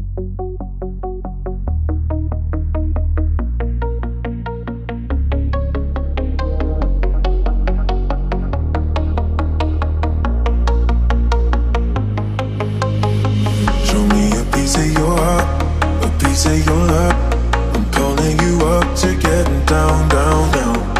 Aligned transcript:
Show 0.00 0.06
me 14.06 14.32
a 14.32 14.44
piece 14.52 14.76
of 14.76 14.90
your 14.90 15.16
heart, 15.18 15.62
a 16.02 16.08
piece 16.18 16.46
of 16.46 16.64
your 16.64 16.76
love. 16.76 17.14
I'm 17.74 17.84
calling 17.92 18.38
you 18.40 18.58
up 18.64 18.96
to 19.00 19.14
getting 19.18 19.64
down, 19.66 20.08
down, 20.08 20.52
down. 20.52 20.99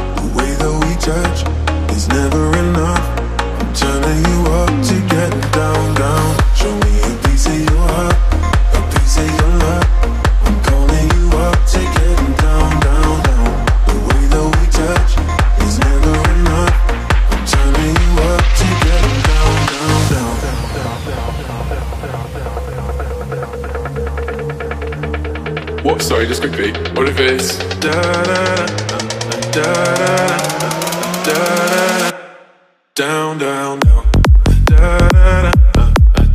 What? 25.83 26.03
Sorry, 26.03 26.27
just 26.27 26.43
quickly. 26.43 26.73
What 26.95 27.09
if 27.09 27.19
it's 27.19 27.57
da 27.81 27.91
da 27.91 28.67
da 28.77 28.99
da 29.55 29.75
da 31.25 31.41
da 32.05 32.11
down 32.95 33.39
down 33.39 33.79
down 33.81 34.05
da 34.67 35.09
da 35.09 35.51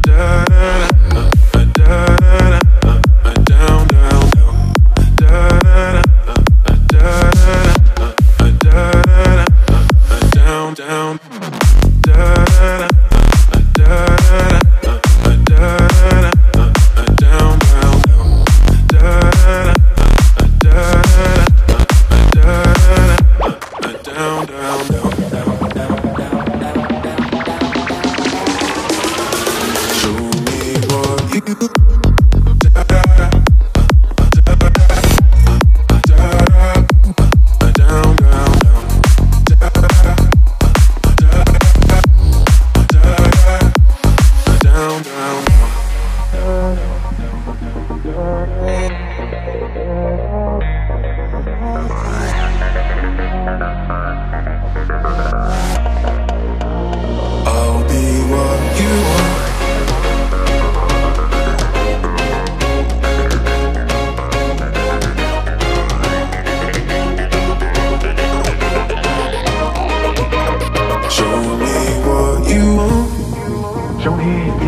da 0.01 0.25
da 0.25 1.25
da 1.73 2.17
da 2.17 2.93
down 3.43 3.87
down 3.87 4.29
down 4.29 4.73
da 5.15 5.59
da 6.87 7.05
da 8.63 8.91
da 10.09 10.19
down 10.33 10.73
down 10.73 11.19
Thank 31.35 31.49
you. 31.49 32.14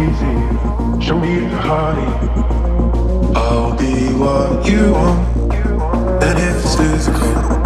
easy. 0.10 1.06
Show 1.06 1.20
me 1.20 1.40
the 1.40 1.58
heart. 1.58 1.98
I'll 3.36 3.76
be 3.78 4.14
what 4.14 4.68
you 4.68 4.94
want, 4.94 5.54
and 6.24 6.40
if 6.40 6.64
it's 6.64 6.76
physical. 6.76 7.57